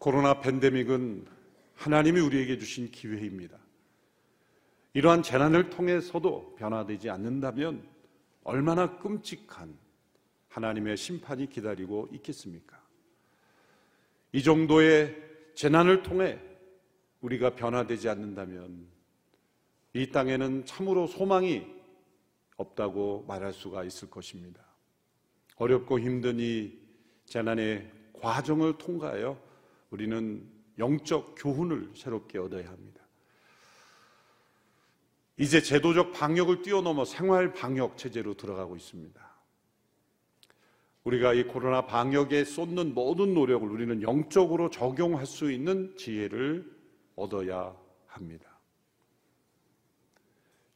코로나 0.00 0.40
팬데믹은 0.40 1.26
하나님이 1.74 2.20
우리에게 2.20 2.56
주신 2.56 2.90
기회입니다. 2.90 3.58
이러한 4.94 5.22
재난을 5.22 5.68
통해서도 5.68 6.54
변화되지 6.54 7.10
않는다면 7.10 7.86
얼마나 8.42 8.98
끔찍한 8.98 9.76
하나님의 10.48 10.96
심판이 10.96 11.50
기다리고 11.50 12.08
있겠습니까? 12.12 12.80
이 14.32 14.42
정도의 14.42 15.22
재난을 15.54 16.02
통해 16.02 16.40
우리가 17.20 17.54
변화되지 17.54 18.08
않는다면 18.08 18.86
이 19.92 20.10
땅에는 20.10 20.64
참으로 20.64 21.06
소망이 21.06 21.66
없다고 22.56 23.26
말할 23.28 23.52
수가 23.52 23.84
있을 23.84 24.08
것입니다. 24.08 24.64
어렵고 25.56 26.00
힘든 26.00 26.40
이 26.40 26.72
재난의 27.26 27.92
과정을 28.14 28.78
통과하여 28.78 29.49
우리는 29.90 30.48
영적 30.78 31.34
교훈을 31.38 31.90
새롭게 31.94 32.38
얻어야 32.38 32.68
합니다. 32.68 33.00
이제 35.36 35.62
제도적 35.62 36.12
방역을 36.12 36.62
뛰어넘어 36.62 37.04
생활 37.04 37.52
방역 37.52 37.96
체제로 37.96 38.34
들어가고 38.34 38.76
있습니다. 38.76 39.30
우리가 41.04 41.32
이 41.32 41.44
코로나 41.44 41.86
방역에 41.86 42.44
쏟는 42.44 42.94
모든 42.94 43.32
노력을 43.32 43.66
우리는 43.66 44.02
영적으로 44.02 44.70
적용할 44.70 45.26
수 45.26 45.50
있는 45.50 45.96
지혜를 45.96 46.70
얻어야 47.16 47.74
합니다. 48.06 48.58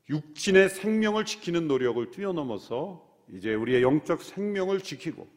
육신의 0.08 0.70
생명을 0.70 1.24
지키는 1.24 1.68
노력을 1.68 2.10
뛰어넘어서 2.10 3.06
이제 3.32 3.54
우리의 3.54 3.82
영적 3.82 4.22
생명을 4.22 4.80
지키고 4.80 5.28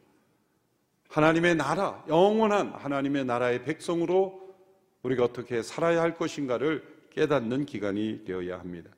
하나님의 1.08 1.56
나라, 1.56 2.04
영원한 2.08 2.72
하나님의 2.74 3.24
나라의 3.24 3.64
백성으로 3.64 4.54
우리가 5.02 5.24
어떻게 5.24 5.62
살아야 5.62 6.02
할 6.02 6.14
것인가를 6.14 6.82
깨닫는 7.10 7.66
기간이 7.66 8.24
되어야 8.24 8.58
합니다. 8.58 8.90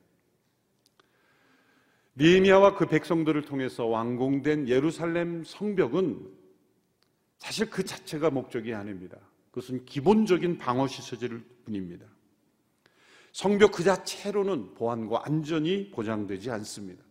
니에미아와 2.17 2.75
그 2.75 2.85
백성들을 2.85 3.43
통해서 3.43 3.85
완공된 3.85 4.67
예루살렘 4.67 5.43
성벽은 5.43 6.29
사실 7.37 7.69
그 7.69 7.83
자체가 7.83 8.29
목적이 8.29 8.73
아닙니다. 8.73 9.17
그것은 9.49 9.85
기본적인 9.85 10.57
방어 10.57 10.87
시설일 10.87 11.43
뿐입니다. 11.65 12.05
성벽 13.31 13.71
그 13.71 13.83
자체로는 13.83 14.73
보안과 14.73 15.21
안전이 15.23 15.91
보장되지 15.91 16.51
않습니다. 16.51 17.03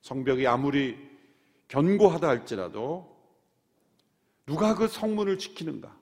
성벽이 0.00 0.46
아무리 0.46 0.96
견고하다 1.68 2.26
할지라도 2.26 3.17
누가 4.48 4.74
그 4.74 4.88
성문을 4.88 5.36
지키는가? 5.36 5.94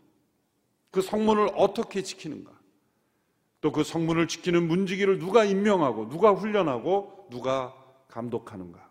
그 0.93 1.03
성문을 1.03 1.51
어떻게 1.57 2.03
지키는가? 2.03 2.57
또 3.61 3.73
그 3.73 3.83
성문을 3.83 4.29
지키는 4.29 4.69
문지기를 4.69 5.19
누가 5.19 5.45
임명하고 5.45 6.09
누가 6.09 6.33
훈련하고 6.33 7.27
누가 7.31 7.75
감독하는가에 8.07 8.85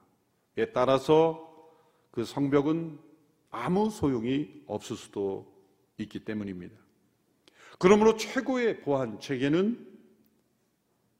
따라서 0.73 1.49
그 2.11 2.25
성벽은 2.25 2.99
아무 3.51 3.89
소용이 3.89 4.63
없을 4.67 4.97
수도 4.97 5.49
있기 5.97 6.25
때문입니다. 6.25 6.75
그러므로 7.79 8.17
최고의 8.17 8.81
보안 8.81 9.17
체계는 9.21 9.95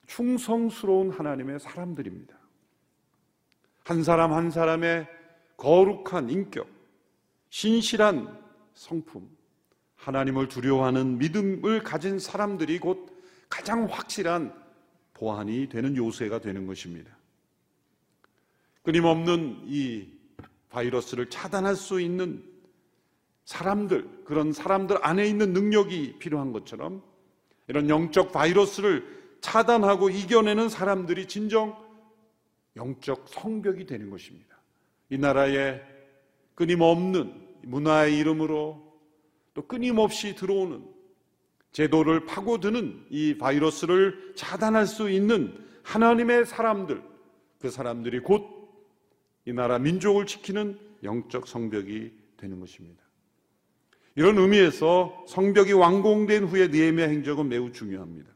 충성스러운 0.07 1.11
하나님의 1.11 1.61
사람들입니다. 1.61 2.37
한 3.85 4.03
사람 4.03 4.33
한 4.33 4.51
사람의 4.51 5.07
거룩한 5.55 6.29
인격, 6.29 6.67
신실한 7.55 8.37
성품, 8.73 9.29
하나님을 9.95 10.49
두려워하는 10.49 11.17
믿음을 11.19 11.83
가진 11.83 12.19
사람들이 12.19 12.79
곧 12.79 13.17
가장 13.47 13.85
확실한 13.85 14.53
보안이 15.13 15.69
되는 15.69 15.95
요새가 15.95 16.41
되는 16.41 16.67
것입니다. 16.67 17.17
끊임없는 18.83 19.61
이 19.67 20.05
바이러스를 20.69 21.29
차단할 21.29 21.77
수 21.77 22.01
있는 22.01 22.43
사람들, 23.45 24.25
그런 24.25 24.51
사람들 24.51 24.97
안에 25.01 25.25
있는 25.25 25.53
능력이 25.53 26.19
필요한 26.19 26.51
것처럼 26.51 27.01
이런 27.69 27.87
영적 27.87 28.33
바이러스를 28.33 29.37
차단하고 29.39 30.09
이겨내는 30.09 30.67
사람들이 30.67 31.29
진정 31.29 31.73
영적 32.75 33.29
성벽이 33.29 33.85
되는 33.85 34.09
것입니다. 34.09 34.57
이 35.09 35.17
나라에 35.17 35.79
끊임없는 36.55 37.44
문화의 37.65 38.17
이름으로 38.17 38.81
또 39.53 39.67
끊임없이 39.67 40.35
들어오는 40.35 40.85
제도를 41.71 42.25
파고드는 42.25 43.07
이 43.09 43.37
바이러스를 43.37 44.33
차단할 44.35 44.87
수 44.87 45.09
있는 45.09 45.57
하나님의 45.83 46.45
사람들, 46.45 47.03
그 47.59 47.69
사람들이 47.69 48.19
곧 48.19 48.55
이 49.45 49.53
나라 49.53 49.77
민족을 49.77 50.25
지키는 50.25 50.77
영적 51.03 51.47
성벽이 51.47 52.11
되는 52.37 52.59
것입니다. 52.59 53.03
이런 54.15 54.37
의미에서 54.37 55.25
성벽이 55.27 55.73
완공된 55.73 56.45
후에 56.45 56.67
니에미아 56.69 57.07
행적은 57.07 57.47
매우 57.49 57.71
중요합니다. 57.71 58.31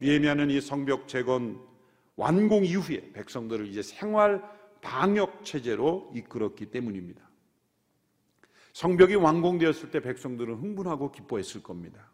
니에미아는 0.00 0.50
이 0.50 0.60
성벽 0.60 1.08
재건 1.08 1.60
완공 2.16 2.64
이후에 2.64 3.10
백성들을 3.12 3.66
이제 3.66 3.82
생활 3.82 4.42
방역 4.82 5.44
체제로 5.44 6.10
이끌었기 6.14 6.66
때문입니다. 6.66 7.28
성벽이 8.72 9.16
완공되었을 9.16 9.90
때 9.90 10.00
백성들은 10.00 10.54
흥분하고 10.54 11.12
기뻐했을 11.12 11.62
겁니다. 11.62 12.10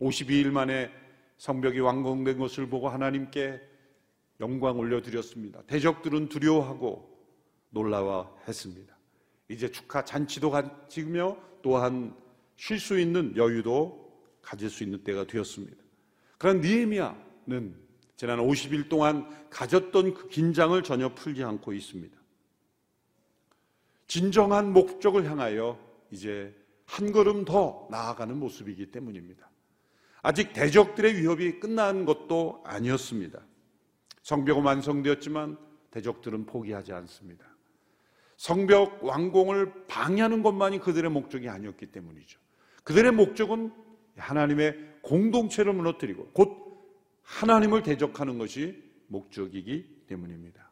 52일 0.00 0.50
만에 0.50 0.90
성벽이 1.38 1.80
완공된 1.80 2.38
것을 2.38 2.68
보고 2.68 2.88
하나님께 2.88 3.60
영광 4.40 4.78
올려드렸습니다. 4.78 5.62
대적들은 5.62 6.28
두려워하고 6.28 7.16
놀라워했습니다. 7.70 8.96
이제 9.48 9.70
축하 9.70 10.04
잔치도 10.04 10.50
가지며 10.50 11.36
또한 11.62 12.14
쉴 12.56 12.78
수 12.78 12.98
있는 12.98 13.36
여유도 13.36 14.06
가질 14.42 14.70
수 14.70 14.82
있는 14.82 15.02
때가 15.04 15.26
되었습니다. 15.26 15.76
그런 16.38 16.60
니에미아는 16.60 17.76
지난 18.16 18.38
50일 18.38 18.88
동안 18.88 19.28
가졌던 19.50 20.14
그 20.14 20.28
긴장을 20.28 20.80
전혀 20.82 21.14
풀지 21.14 21.42
않고 21.44 21.72
있습니다. 21.72 22.16
진정한 24.06 24.72
목적을 24.72 25.28
향하여 25.28 25.78
이제 26.10 26.54
한 26.84 27.12
걸음 27.12 27.44
더 27.44 27.88
나아가는 27.90 28.36
모습이기 28.38 28.90
때문입니다. 28.90 29.50
아직 30.22 30.52
대적들의 30.52 31.16
위협이 31.16 31.60
끝난 31.60 32.04
것도 32.04 32.62
아니었습니다. 32.64 33.40
성벽은 34.22 34.62
완성되었지만 34.64 35.56
대적들은 35.90 36.46
포기하지 36.46 36.92
않습니다. 36.92 37.46
성벽 38.36 39.02
완공을 39.04 39.86
방해하는 39.86 40.42
것만이 40.42 40.80
그들의 40.80 41.10
목적이 41.10 41.48
아니었기 41.48 41.86
때문이죠. 41.86 42.38
그들의 42.84 43.12
목적은 43.12 43.72
하나님의 44.16 44.98
공동체를 45.02 45.72
무너뜨리고 45.72 46.30
곧 46.32 46.66
하나님을 47.22 47.82
대적하는 47.82 48.38
것이 48.38 48.82
목적이기 49.08 50.04
때문입니다. 50.06 50.65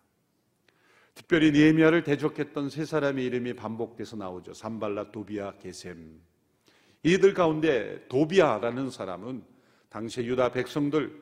특별히 1.15 1.53
니에미아를 1.53 2.03
대적했던 2.03 2.71
세 2.71 2.85
사람의 2.85 3.25
이름이 3.25 3.55
반복돼서 3.55 4.17
나오죠. 4.17 4.53
산발라, 4.53 5.13
도비아, 5.13 5.53
게셈. 5.59 6.21
이들 7.05 7.35
가운데 7.35 8.05
도비아라는 8.09 8.91
사람은 8.91 9.45
당시 9.89 10.23
유다 10.23 10.53
백성들의 10.53 11.13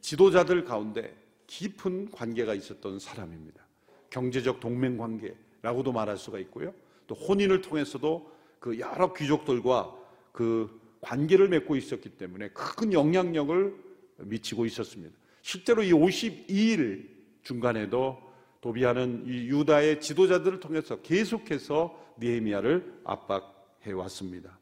지도자들 0.00 0.64
가운데 0.64 1.14
깊은 1.46 2.10
관계가 2.10 2.54
있었던 2.54 2.98
사람입니다. 2.98 3.64
경제적 4.10 4.60
동맹 4.60 4.98
관계라고도 4.98 5.92
말할 5.92 6.18
수가 6.18 6.38
있고요. 6.40 6.74
또 7.06 7.14
혼인을 7.14 7.62
통해서도 7.62 8.30
그 8.58 8.78
여러 8.78 9.12
귀족들과 9.12 9.94
그 10.32 10.80
관계를 11.00 11.48
맺고 11.48 11.76
있었기 11.76 12.10
때문에 12.10 12.48
큰 12.48 12.92
영향력을 12.92 13.74
미치고 14.18 14.66
있었습니다. 14.66 15.14
실제로 15.42 15.82
이 15.82 15.92
52일 15.92 17.08
중간에도 17.42 18.23
도비아는 18.64 19.24
이 19.26 19.48
유다의 19.48 20.00
지도자들을 20.00 20.58
통해서 20.58 21.02
계속해서 21.02 22.14
니에미아를 22.18 23.02
압박해 23.04 23.92
왔습니다. 23.92 24.58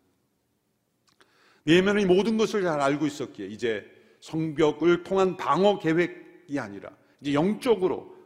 니에미아는 1.69 2.03
이 2.03 2.07
모든 2.07 2.37
것을 2.37 2.63
잘 2.63 2.81
알고 2.81 3.07
있었기에 3.07 3.47
이제 3.47 3.87
성벽을 4.19 5.05
통한 5.05 5.37
방어 5.37 5.79
계획이 5.79 6.59
아니라 6.59 6.91
이제 7.21 7.33
영적으로 7.33 8.17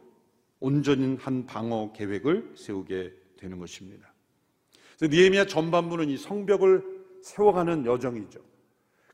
온전한 0.59 1.17
한 1.17 1.45
방어 1.45 1.91
계획을 1.93 2.53
세우게 2.55 3.13
되는 3.37 3.59
것입니다. 3.59 4.11
니에미아 4.99 5.45
전반부는 5.45 6.09
이 6.09 6.17
성벽을 6.17 6.83
세워가는 7.21 7.85
여정이죠. 7.85 8.39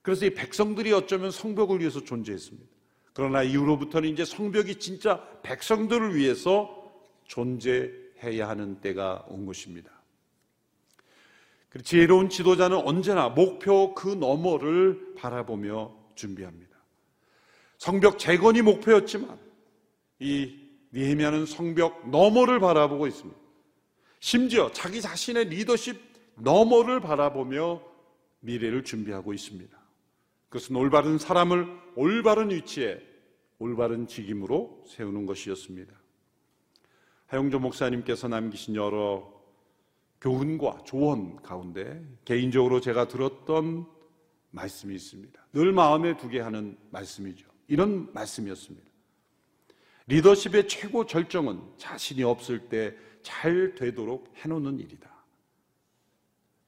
그래서 0.01 0.25
이 0.25 0.33
백성들이 0.33 0.93
어쩌면 0.93 1.29
성벽을 1.29 1.81
위해서 1.81 2.01
존재했습니다. 2.01 2.69
그러나 3.13 3.43
이후로부터는 3.43 4.09
이제 4.09 4.25
성벽이 4.25 4.79
진짜 4.79 5.23
백성들을 5.43 6.15
위해서 6.15 6.91
존재해야 7.27 8.49
하는 8.49 8.81
때가 8.81 9.25
온 9.27 9.45
것입니다. 9.45 9.91
지혜로운 11.83 12.29
지도자는 12.29 12.77
언제나 12.77 13.29
목표 13.29 13.95
그 13.95 14.09
너머를 14.09 15.15
바라보며 15.15 15.95
준비합니다. 16.15 16.71
성벽 17.77 18.19
재건이 18.19 18.61
목표였지만 18.61 19.39
이 20.19 20.59
니헤미야는 20.93 21.45
성벽 21.47 22.09
너머를 22.09 22.59
바라보고 22.59 23.07
있습니다. 23.07 23.39
심지어 24.19 24.71
자기 24.71 25.01
자신의 25.01 25.45
리더십 25.45 25.99
너머를 26.35 26.99
바라보며 26.99 27.81
미래를 28.39 28.83
준비하고 28.83 29.33
있습니다. 29.33 29.82
그것은 30.53 30.75
올바른 30.75 31.17
사람을 31.17 31.65
올바른 31.95 32.51
위치에 32.51 33.01
올바른 33.57 34.05
직임으로 34.05 34.83
세우는 34.87 35.25
것이었습니다. 35.25 35.91
하용조 37.25 37.57
목사님께서 37.57 38.27
남기신 38.27 38.75
여러 38.75 39.33
교훈과 40.21 40.83
조언 40.85 41.37
가운데 41.37 42.05
개인적으로 42.23 42.81
제가 42.81 43.07
들었던 43.07 43.87
말씀이 44.51 44.93
있습니다. 44.93 45.43
늘 45.53 45.71
마음에 45.71 46.15
두게 46.17 46.39
하는 46.39 46.77
말씀이죠. 46.91 47.49
이런 47.67 48.13
말씀이었습니다. 48.13 48.87
리더십의 50.05 50.67
최고 50.67 51.07
절정은 51.07 51.61
자신이 51.77 52.21
없을 52.23 52.69
때 52.69 52.95
잘 53.23 53.73
되도록 53.73 54.31
해놓는 54.35 54.79
일이다. 54.79 55.09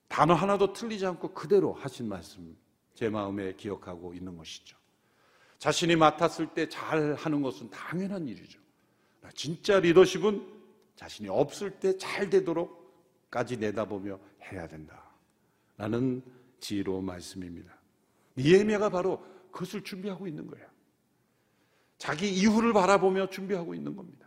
단어 0.07 0.33
하나도 0.33 0.73
틀리지 0.73 1.05
않고 1.05 1.33
그대로 1.33 1.73
하신 1.73 2.07
말씀 2.09 2.57
제 2.95 3.09
마음에 3.09 3.53
기억하고 3.53 4.13
있는 4.13 4.35
것이죠. 4.37 4.77
자신이 5.59 5.95
맡았을 5.95 6.47
때 6.53 6.67
잘 6.69 7.13
하는 7.15 7.41
것은 7.41 7.69
당연한 7.69 8.27
일이죠. 8.27 8.59
진짜 9.33 9.79
리더십은 9.79 10.53
자신이 10.95 11.29
없을 11.29 11.71
때 11.71 11.97
잘 11.97 12.29
되도록까지 12.29 13.57
내다보며 13.57 14.19
해야 14.43 14.67
된다. 14.67 15.03
라는 15.77 16.21
지혜로운 16.59 17.05
말씀입니다. 17.05 17.75
니에미아가 18.37 18.89
바로 18.89 19.23
그것을 19.51 19.83
준비하고 19.83 20.27
있는 20.27 20.47
거예요. 20.47 20.65
자기 21.97 22.29
이후를 22.33 22.73
바라보며 22.73 23.29
준비하고 23.29 23.73
있는 23.73 23.95
겁니다. 23.95 24.25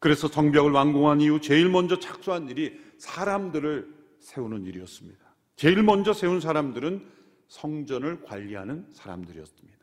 그래서 0.00 0.28
성벽을 0.28 0.72
완공한 0.72 1.20
이후 1.20 1.40
제일 1.40 1.68
먼저 1.68 1.98
착수한 1.98 2.48
일이 2.48 2.80
사람들을 2.98 3.94
세우는 4.20 4.64
일이었습니다. 4.64 5.27
제일 5.58 5.82
먼저 5.82 6.12
세운 6.12 6.38
사람들은 6.38 7.04
성전을 7.48 8.22
관리하는 8.22 8.86
사람들이었습니다. 8.92 9.78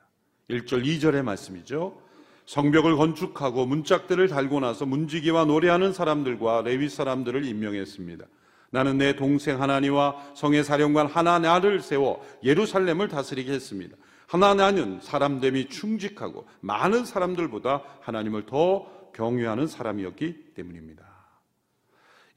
1절, 0.49 0.85
2절의 0.85 1.21
말씀이죠. 1.21 2.01
성벽을 2.45 2.95
건축하고 2.95 3.65
문짝들을 3.65 4.29
달고 4.29 4.61
나서 4.61 4.85
문지기와 4.85 5.43
노래하는 5.43 5.91
사람들과 5.91 6.61
레위 6.61 6.87
사람들을 6.87 7.43
임명했습니다. 7.43 8.25
나는 8.69 8.97
내 8.97 9.17
동생 9.17 9.61
하나니와 9.61 10.15
성의 10.33 10.63
사령관 10.63 11.07
하나나를 11.07 11.81
세워 11.81 12.25
예루살렘을 12.41 13.09
다스리게 13.09 13.51
했습니다. 13.51 13.97
하나나는 14.27 15.01
사람됨이 15.01 15.67
충직하고 15.67 16.47
많은 16.61 17.03
사람들보다 17.03 17.83
하나님을 17.99 18.45
더 18.45 18.89
경외하는 19.13 19.67
사람이었기 19.67 20.53
때문입니다. 20.55 21.14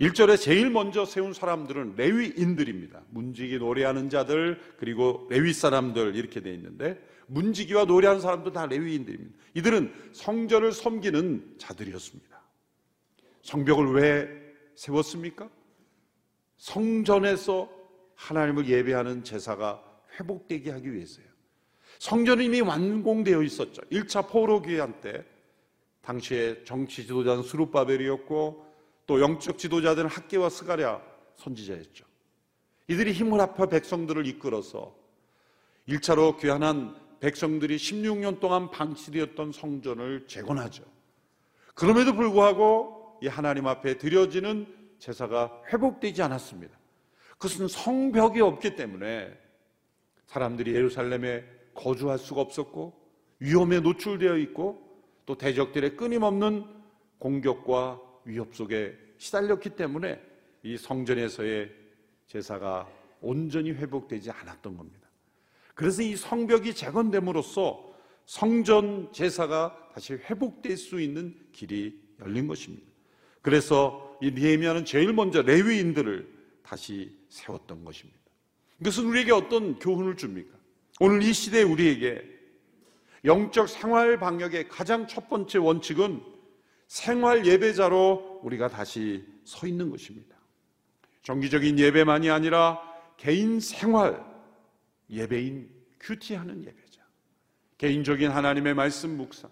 1절에 0.01 0.41
제일 0.41 0.71
먼저 0.71 1.05
세운 1.05 1.33
사람들은 1.33 1.95
레위인들입니다. 1.97 3.03
문지기 3.11 3.59
노래하는 3.59 4.09
자들 4.09 4.61
그리고 4.79 5.27
레위 5.29 5.53
사람들 5.53 6.15
이렇게 6.15 6.41
돼 6.41 6.55
있는데 6.55 7.05
문지기와 7.27 7.85
노래하는 7.85 8.21
사람도 8.21 8.53
다 8.53 8.67
레위인들입니다. 8.67 9.37
이들은 9.55 9.93
성전을 10.13 10.71
섬기는 10.71 11.57
자들이었습니다. 11.59 12.41
성벽을 13.43 13.93
왜 13.95 14.29
세웠습니까? 14.77 15.51
성전에서 16.59 17.69
하나님을 18.15 18.69
예배하는 18.69 19.25
제사가 19.25 19.83
회복되게 20.19 20.71
하기 20.71 20.93
위해서요. 20.95 21.27
성전은 21.99 22.45
이미 22.45 22.61
완공되어 22.61 23.43
있었죠. 23.43 23.83
1차 23.91 24.29
포로 24.29 24.63
기한 24.63 25.01
때 25.01 25.25
당시에 26.03 26.63
정치 26.65 27.03
지도자는 27.03 27.43
수르바벨이었고 27.43 28.68
또 29.09 29.21
영적 29.23 29.57
지도자들은 29.57 30.11
학계와 30.11 30.51
스가랴 30.51 31.01
선지자였죠. 31.37 32.05
이들이 32.89 33.13
힘을 33.13 33.41
합해 33.41 33.67
백성들을 33.71 34.27
이끌어서 34.27 34.95
1차로 35.89 36.39
귀환한 36.39 36.95
백성들이 37.19 37.77
16년 37.77 38.39
동안 38.39 38.71
방치되었던 38.71 39.53
성전을 39.53 40.27
재건하죠. 40.27 40.85
그럼에도 41.75 42.15
불구하고 42.15 43.19
이 43.23 43.29
하나님 43.29 43.67
앞에 43.67 43.97
드려지는 43.97 44.67
제사가 44.99 45.63
회복되지 45.73 46.21
않았습니다. 46.23 46.79
그것은 47.39 47.67
성벽이 47.67 48.43
없기 48.43 48.77
때문에 48.77 49.33
사람들이 50.27 50.75
예루살렘에 50.75 51.45
거주할 51.73 52.19
수가 52.19 52.43
없었고 52.43 52.93
위험에 53.39 53.81
노출되어 53.81 54.37
있고 54.37 54.87
또 55.25 55.39
대적들의 55.39 55.97
끊임없는 55.97 56.67
공격과 57.19 58.03
위협 58.29 58.55
속에 58.55 58.95
시달렸기 59.17 59.71
때문에 59.71 60.21
이 60.63 60.77
성전에서의 60.77 61.71
제사가 62.27 62.87
온전히 63.23 63.73
회복되지 63.73 64.31
않았던 64.31 64.77
겁니다. 64.77 65.09
그래서 65.75 66.03
이 66.03 66.15
성벽이 66.15 66.75
재건됨으로써 66.75 67.89
성전 68.27 69.11
제사가 69.13 69.91
다시 69.95 70.13
회복될 70.13 70.77
수 70.77 71.01
있는 71.01 71.35
길이 71.53 71.99
열린 72.21 72.47
것입니다. 72.47 72.87
그래서 73.41 74.19
이 74.21 74.31
니에미아는 74.31 74.85
제일 74.85 75.15
먼저 75.15 75.41
레위인들을 75.41 76.29
다시 76.63 77.17
세웠던 77.31 77.85
것입니다. 77.85 78.19
이것은 78.81 79.07
우리에게 79.07 79.33
어떤 79.33 79.79
교훈을 79.79 80.17
줍니까? 80.17 80.55
오늘 81.01 81.23
이 81.23 81.33
시대에 81.33 81.63
우리에게 81.63 82.23
영적 83.25 83.69
생활 83.69 84.19
방역의 84.19 84.69
가장 84.69 85.07
첫 85.07 85.29
번째 85.31 85.59
원칙은 85.59 86.38
생활 86.89 87.47
예배자로 87.47 88.41
우리가 88.43 88.69
다시 88.69 89.25
서 89.45 89.67
있는 89.67 89.91
것입니다. 89.91 90.37
정기적인 91.23 91.79
예배만이 91.79 92.31
아니라 92.31 92.81
개인 93.17 93.61
생활 93.61 94.25
예배인 95.11 95.71
큐티하는 96.01 96.65
예배자. 96.65 97.03
개인적인 97.77 98.31
하나님의 98.31 98.75
말씀 98.75 99.17
묵상, 99.17 99.51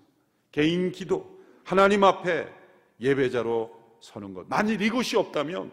개인 0.50 0.90
기도, 0.90 1.40
하나님 1.62 2.04
앞에 2.04 2.52
예배자로 3.00 3.98
서는 4.00 4.34
것. 4.34 4.48
만일 4.48 4.80
이것이 4.80 5.16
없다면 5.16 5.70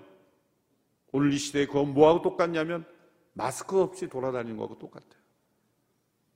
오늘 1.11 1.31
이 1.31 1.37
시대에 1.37 1.65
그건 1.65 1.93
뭐하고 1.93 2.21
똑같냐면 2.21 2.85
마스크 3.33 3.79
없이 3.79 4.09
돌아다니는 4.09 4.57
거하고 4.57 4.77
똑같아요. 4.77 5.23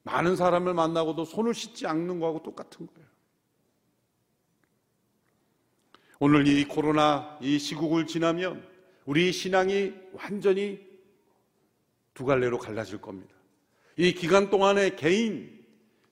많은 0.04 0.38
사람을 0.38 0.74
만나고도 0.74 1.26
손을 1.26 1.54
씻지 1.54 1.86
않는 1.86 2.20
거하고 2.20 2.42
똑같은 2.44 2.88
거예요. 2.88 3.07
오늘 6.20 6.48
이 6.48 6.66
코로나 6.66 7.38
이 7.42 7.60
시국을 7.60 8.08
지나면 8.08 8.68
우리 9.06 9.32
신앙이 9.32 9.94
완전히 10.14 10.86
두 12.14 12.26
갈래로 12.26 12.58
갈라질 12.58 13.00
겁니다. 13.00 13.36
이 13.96 14.14
기간 14.14 14.50
동안에 14.50 14.96
개인 14.96 15.64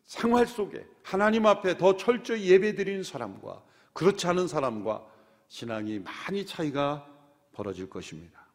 생활 0.06 0.46
속에 0.46 0.86
하나님 1.02 1.48
앞에 1.48 1.78
더 1.78 1.98
철저히 1.98 2.50
예배드리는 2.52 3.04
사람과 3.04 3.64
그렇지 3.94 4.28
않은 4.28 4.48
사람과 4.48 5.06
신앙이 5.48 6.00
많이 6.00 6.46
차이가 6.46 7.08
벌어질 7.52 7.90
것입니다. 7.90 8.46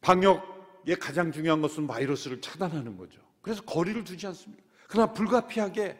방역의 0.00 0.96
가장 0.98 1.30
중요한 1.30 1.60
것은 1.60 1.86
바이러스를 1.86 2.40
차단하는 2.40 2.96
거죠. 2.96 3.20
그래서 3.42 3.62
거리를 3.62 4.02
두지 4.04 4.26
않습니다. 4.28 4.62
그러나 4.88 5.12
불가피하게 5.12 5.98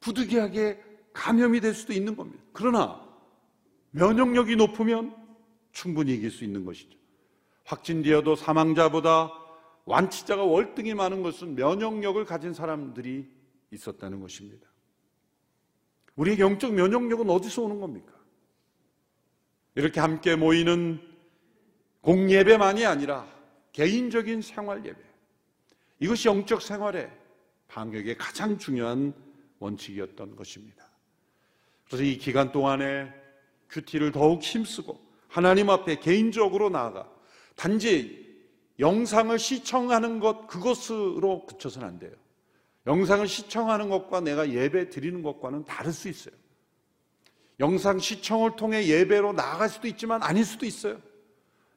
부득이하게 0.00 0.93
감염이 1.14 1.60
될 1.60 1.72
수도 1.72 1.94
있는 1.94 2.14
겁니다. 2.14 2.42
그러나 2.52 3.02
면역력이 3.92 4.56
높으면 4.56 5.16
충분히 5.72 6.14
이길 6.14 6.30
수 6.30 6.44
있는 6.44 6.64
것이죠. 6.64 6.98
확진되어도 7.64 8.36
사망자보다 8.36 9.30
완치자가 9.86 10.44
월등히 10.44 10.94
많은 10.94 11.22
것은 11.22 11.54
면역력을 11.54 12.22
가진 12.26 12.52
사람들이 12.52 13.30
있었다는 13.70 14.20
것입니다. 14.20 14.68
우리의 16.16 16.38
영적 16.38 16.74
면역력은 16.74 17.30
어디서 17.30 17.62
오는 17.62 17.80
겁니까? 17.80 18.12
이렇게 19.74 20.00
함께 20.00 20.36
모이는 20.36 21.00
공예배만이 22.02 22.84
아니라 22.84 23.26
개인적인 23.72 24.42
생활 24.42 24.84
예배. 24.84 24.98
이것이 26.00 26.28
영적 26.28 26.62
생활의 26.62 27.10
방역의 27.68 28.16
가장 28.18 28.58
중요한 28.58 29.14
원칙이었던 29.58 30.36
것입니다. 30.36 30.83
그래서 31.94 32.10
이 32.10 32.18
기간 32.18 32.50
동안에 32.50 33.08
큐티를 33.70 34.10
더욱 34.10 34.42
힘쓰고 34.42 35.00
하나님 35.28 35.70
앞에 35.70 36.00
개인적으로 36.00 36.68
나아가 36.68 37.08
단지 37.54 38.36
영상을 38.80 39.38
시청하는 39.38 40.18
것 40.18 40.48
그것으로 40.48 41.46
그쳐서는 41.46 41.86
안 41.86 41.98
돼요. 42.00 42.10
영상을 42.88 43.28
시청하는 43.28 43.90
것과 43.90 44.22
내가 44.22 44.50
예배 44.50 44.90
드리는 44.90 45.22
것과는 45.22 45.66
다를 45.66 45.92
수 45.92 46.08
있어요. 46.08 46.34
영상 47.60 48.00
시청을 48.00 48.56
통해 48.56 48.88
예배로 48.88 49.32
나아갈 49.32 49.68
수도 49.68 49.86
있지만 49.86 50.20
아닐 50.24 50.44
수도 50.44 50.66
있어요. 50.66 51.00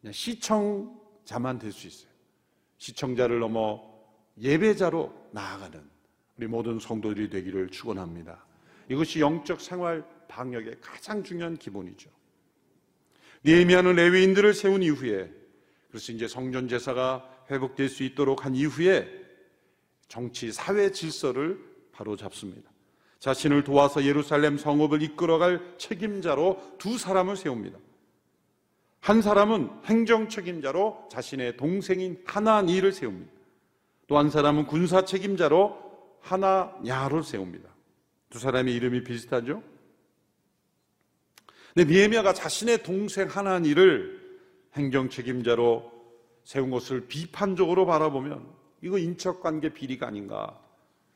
그냥 0.02 0.14
시청자만 0.14 1.60
될 1.60 1.72
수 1.72 1.86
있어요. 1.86 2.10
시청자를 2.80 3.38
넘어 3.38 3.84
예배자로 4.40 5.14
나아가는 5.30 5.80
우리 6.38 6.48
모든 6.48 6.80
성도들이 6.80 7.30
되기를 7.30 7.70
축원합니다. 7.70 8.47
이것이 8.90 9.20
영적 9.20 9.62
생활 9.62 10.06
방역의 10.28 10.78
가장 10.82 11.24
중요한 11.24 11.58
기본이죠. 11.58 12.10
니에미아는 13.46 13.96
레위인들을 13.96 14.54
세운 14.54 14.84
이후에 14.84 15.32
그래서 15.90 16.12
이제 16.12 16.28
성전 16.28 16.68
제사가 16.68 17.46
회복될 17.50 17.90
수 17.90 18.04
있도록 18.04 18.46
한 18.46 18.56
이후에 18.56 19.08
정치 20.08 20.52
사회 20.52 20.92
질서를 20.92 21.60
바로 21.92 22.16
잡습니다. 22.16 22.70
자신을 23.20 23.64
도와서 23.64 24.04
예루살렘 24.04 24.58
성읍을 24.58 25.02
이끌어갈 25.02 25.76
책임자로 25.78 26.76
두 26.78 26.98
사람을 26.98 27.36
세웁니다. 27.36 27.78
한 29.00 29.22
사람은 29.22 29.70
행정 29.86 30.30
책임자로 30.30 31.08
자신의 31.10 31.58
동생인 31.58 32.22
하나니를 32.26 32.92
세웁니다. 32.92 33.32
또 34.08 34.18
한 34.18 34.30
사람은 34.30 34.68
군사 34.68 35.04
책임자로 35.04 35.78
하나야를 36.22 37.24
세웁니다. 37.24 37.70
두 38.30 38.40
사람의 38.40 38.74
이름이 38.76 39.04
비슷하죠? 39.04 39.64
근데 41.74 41.94
니에미아가 41.94 42.34
자신의 42.34 42.84
동생 42.84 43.28
하나니를 43.28 44.40
행정 44.74 45.10
책임자로 45.10 45.92
세운 46.44 46.70
것을 46.70 47.08
비판적으로 47.08 47.86
바라보면 47.86 48.48
이거 48.82 48.98
인척관계 48.98 49.74
비리가 49.74 50.08
아닌가. 50.08 50.60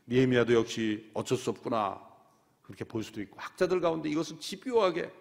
니에미아도 0.07 0.53
역시 0.53 1.09
어쩔 1.13 1.37
수 1.37 1.49
없구나. 1.49 2.01
그렇게 2.63 2.85
볼 2.85 3.03
수도 3.03 3.21
있고 3.21 3.39
학자들 3.39 3.81
가운데 3.81 4.09
이것을 4.09 4.39
집요하게 4.39 5.11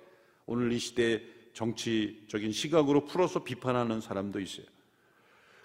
오늘 0.46 0.72
이 0.72 0.78
시대의 0.78 1.26
정치적인 1.52 2.52
시각으로 2.52 3.04
풀어서 3.04 3.44
비판하는 3.44 4.00
사람도 4.00 4.40
있어요. 4.40 4.66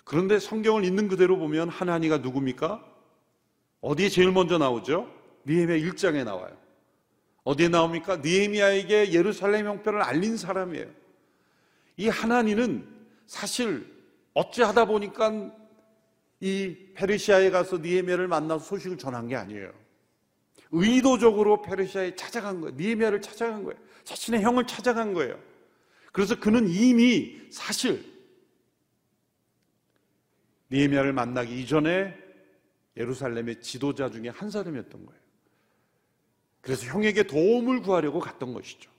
그런데 0.03 0.39
성경을 0.39 0.84
있는 0.84 1.08
그대로 1.08 1.38
보면 1.38 1.70
하나니가 1.70 2.20
누굽니까? 2.20 2.86
어디에 3.82 4.10
제일 4.10 4.32
먼저 4.32 4.58
나오죠? 4.58 5.12
니에미아 5.46 5.78
1장에 5.78 6.24
나와요. 6.24 6.58
어디에 7.44 7.70
나옵니까? 7.70 8.18
니에미아에게 8.18 9.14
예루살렘 9.14 9.68
형편을 9.68 10.02
알린 10.02 10.38
사람이에요. 10.38 10.88
이 11.98 12.08
하나니는 12.10 12.88
사실 13.28 13.86
어찌하다 14.34 14.86
보니까 14.86 15.52
이 16.40 16.75
페르시아에 16.96 17.52
가서 17.52 17.78
니에미아를 17.78 18.28
만나서 18.28 18.66
소식을 18.66 18.98
전한 18.98 19.28
게 19.28 19.36
아니에요. 19.36 19.72
의도적으로 20.72 21.62
페르시아에 21.62 22.16
찾아간 22.16 22.62
거예요. 22.62 22.75
니에미아를 22.75 23.22
찾아간 23.22 23.64
거예요. 23.64 23.80
자신의 24.04 24.42
형을 24.42 24.68
찾아간 24.68 25.14
거예요. 25.14 25.40
그래서 26.12 26.40
그는 26.40 26.68
이미 26.68 27.40
사실 27.52 28.04
니에미아를 30.72 31.14
만나기 31.14 31.62
이전에 31.62 32.18
예루살렘의 32.98 33.62
지도자 33.62 34.10
중에 34.10 34.30
한 34.30 34.50
사람이었던 34.50 35.06
거예요. 35.06 35.25
그래서 36.66 36.88
형에게 36.88 37.24
도움을 37.24 37.82
구하려고 37.82 38.20
갔던 38.20 38.54
것이죠. 38.54 38.90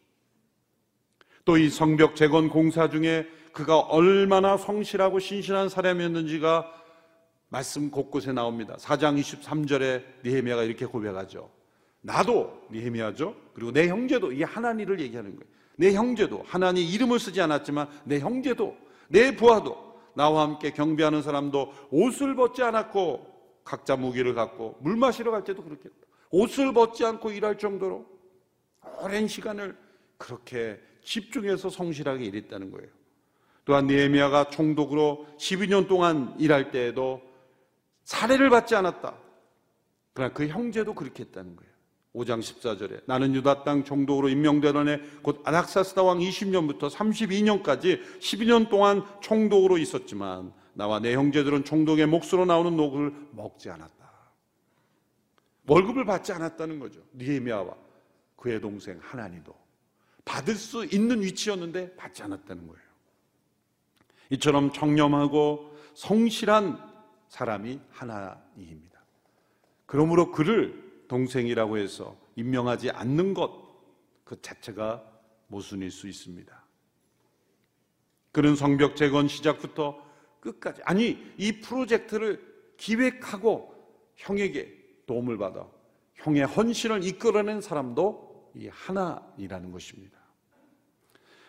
또 1.45 1.59
이 1.59 1.69
성벽 1.69 2.17
재건 2.17 2.49
공사 2.49 2.89
중에 2.89 3.27
그가 3.53 3.79
얼마나 3.79 4.57
성실하고 4.57 5.19
신실한 5.19 5.69
사람이었는지가 5.69 6.73
말씀 7.49 7.91
곳곳에 7.91 8.33
나옵니다. 8.33 8.77
4장 8.79 9.21
23절에 9.21 10.05
니헤미야가 10.25 10.63
이렇게 10.63 10.87
고백하죠. 10.87 11.51
나도 12.03 12.69
니헤미야죠. 12.71 13.35
그리고 13.55 13.73
내 13.73 13.89
형제도 13.89 14.33
이 14.33 14.43
하나니를 14.43 15.01
얘기하는 15.01 15.37
거예요. 15.37 15.51
내 15.77 15.93
형제도 15.93 16.43
하나니 16.47 16.89
이름을 16.89 17.19
쓰지 17.19 17.41
않았지만 17.41 17.89
내 18.05 18.21
형제도 18.21 18.77
내 19.09 19.35
부하도 19.35 20.01
나와 20.15 20.43
함께 20.43 20.71
경비하는 20.71 21.23
사람도 21.23 21.73
옷을 21.91 22.35
벗지 22.37 22.63
않았고 22.63 23.35
각자 23.65 23.97
무기를 23.97 24.35
갖고 24.35 24.77
물 24.81 24.97
마시러 24.97 25.31
갈 25.31 25.45
때도 25.45 25.63
그렇게 25.63 25.85
했다. 25.85 26.06
옷을 26.31 26.73
벗지 26.73 27.05
않고 27.05 27.31
일할 27.31 27.59
정도로 27.59 28.07
오랜 29.01 29.29
시간을 29.29 29.77
그렇게 30.19 30.81
집중해서 31.03 31.71
성실하게 31.71 32.25
일했다는 32.25 32.71
거예요. 32.71 32.89
또한 33.65 33.87
니에미아가 33.87 34.49
총독으로 34.51 35.27
12년 35.39 35.89
동안 35.89 36.35
일할 36.39 36.71
때에도 36.71 37.21
사례를 38.05 38.51
받지 38.51 38.75
않았다. 38.75 39.17
그러나 40.13 40.33
그 40.33 40.47
형제도 40.47 40.95
그렇게 40.95 41.25
했다는 41.25 41.57
거예요. 41.57 41.73
5장 42.15 42.41
14절에 42.41 43.03
나는 43.07 43.35
유다 43.35 43.65
땅 43.65 43.85
총독으로 43.85 44.31
임명되던 44.31 44.89
해 44.89 45.01
곧 45.23 45.43
아닥사스다 45.45 46.03
왕 46.03 46.19
20년부터 46.19 46.89
32년까지 46.91 48.01
12년 48.21 48.71
동안 48.71 49.05
총독으로 49.21 49.77
있었지만 49.77 50.53
나와 50.73 50.99
내 50.99 51.15
형제들은 51.15 51.65
총독의 51.65 52.07
몫으로 52.07 52.47
나오는 52.47 52.75
녹을 52.77 53.13
먹지 53.33 53.69
않았다. 53.69 53.96
월급을 55.67 56.05
받지 56.05 56.33
않았다는 56.33 56.79
거죠. 56.79 57.01
니에미아와 57.15 57.75
그의 58.37 58.61
동생 58.61 58.99
하나니도 59.01 59.55
받을 60.25 60.55
수 60.55 60.85
있는 60.85 61.23
위치였는데 61.23 61.97
받지 61.97 62.23
않았다는 62.23 62.67
거예요. 62.67 62.83
이처럼 64.31 64.73
청렴하고 64.73 65.77
성실한 65.95 66.79
사람이 67.29 67.81
하나님입니다. 67.91 69.01
그러므로 69.87 70.33
그를 70.33 71.05
동생이라고 71.09 71.79
해서 71.79 72.17
임명하지 72.37 72.91
않는 72.91 73.35
것 73.35 73.67
그 74.27 74.43
자체가 74.43 75.05
모순일 75.47 75.93
수 75.93 76.09
있습니다. 76.09 76.65
그는 78.33 78.57
성벽 78.57 78.97
재건 78.97 79.29
시작부터 79.29 80.05
끝까지 80.41 80.83
아니 80.85 81.33
이 81.39 81.61
프로젝트를 81.61 82.45
기획하고 82.77 83.73
형에게 84.17 84.77
도움을 85.07 85.39
받아 85.39 85.67
형의 86.15 86.45
헌신을 86.45 87.05
이끌어낸 87.05 87.61
사람도 87.61 88.51
이 88.55 88.69
하나이라는 88.69 89.71
것입니다. 89.71 90.17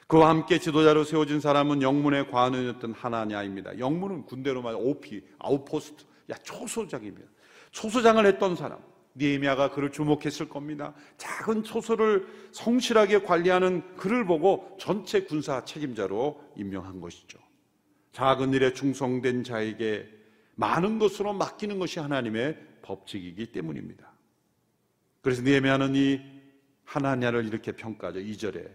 그와 0.08 0.30
함께 0.30 0.58
지도자로 0.58 1.04
세워진 1.04 1.42
사람은 1.42 1.82
영문의 1.82 2.32
관원이었던 2.32 2.94
하나냐입니다. 2.94 3.78
영문은 3.78 4.26
군대로 4.26 4.62
말해 4.62 4.78
오피, 4.80 5.22
아웃포스트, 5.38 6.06
야 6.30 6.36
초소장입니다. 6.44 7.28
초소장을 7.72 8.26
했던 8.26 8.56
사람. 8.56 8.80
니에미아가 9.18 9.72
그를 9.72 9.92
주목했을 9.92 10.48
겁니다. 10.48 10.94
작은 11.18 11.64
초소를 11.64 12.28
성실하게 12.52 13.24
관리하는 13.24 13.96
그를 13.96 14.26
보고 14.26 14.78
전체 14.80 15.24
군사 15.24 15.66
책임자로 15.66 16.40
임명한 16.56 17.02
것이죠. 17.02 17.40
작은 18.12 18.54
일에 18.54 18.74
충성된 18.74 19.44
자에게 19.44 20.08
많은 20.56 21.00
것으로 21.00 21.34
맡기는 21.34 21.80
것이 21.80 22.00
하나님의 22.00 22.58
법칙이기 22.88 23.52
때문입니다. 23.52 24.10
그래서 25.22 25.42
니에미아는 25.42 25.96
이 25.96 26.22
하나냐를 26.86 27.46
이렇게 27.46 27.74
평가하죠. 27.74 28.20
2절에 28.20 28.70